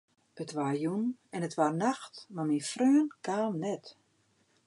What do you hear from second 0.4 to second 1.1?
It waard jûn